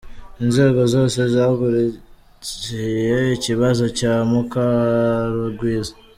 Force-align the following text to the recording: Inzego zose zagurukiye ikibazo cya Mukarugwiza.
Inzego 0.43 0.81
zose 0.93 1.19
zagurukiye 1.33 3.17
ikibazo 3.37 3.85
cya 3.97 4.13
Mukarugwiza. 4.29 5.93